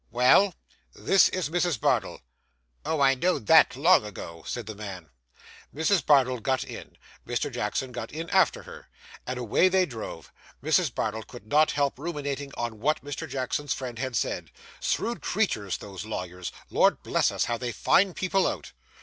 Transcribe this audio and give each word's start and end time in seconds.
'Well?' 0.09 0.55
'This 0.95 1.29
is 1.29 1.49
Mrs. 1.51 1.79
Bardell.' 1.79 2.21
'Oh, 2.83 3.01
I 3.01 3.13
know'd 3.13 3.45
that 3.45 3.75
long 3.75 4.03
ago,' 4.03 4.43
said 4.47 4.65
the 4.65 4.73
man. 4.73 5.11
Mrs. 5.75 6.03
Bardell 6.03 6.39
got 6.39 6.63
in, 6.63 6.97
Mr. 7.23 7.51
Jackson 7.53 7.91
got 7.91 8.11
in 8.11 8.27
after 8.31 8.63
her, 8.63 8.87
and 9.27 9.37
away 9.37 9.69
they 9.69 9.85
drove. 9.85 10.33
Mrs. 10.63 10.91
Bardell 10.91 11.21
could 11.21 11.45
not 11.45 11.73
help 11.73 11.99
ruminating 11.99 12.51
on 12.57 12.79
what 12.79 13.03
Mr. 13.05 13.29
Jackson's 13.29 13.75
friend 13.75 13.99
had 13.99 14.15
said. 14.15 14.49
Shrewd 14.79 15.21
creatures, 15.21 15.77
those 15.77 16.03
lawyers. 16.03 16.51
Lord 16.71 17.03
bless 17.03 17.31
us, 17.31 17.45
how 17.45 17.59
they 17.59 17.71
find 17.71 18.15
people 18.15 18.47
out! 18.47 18.71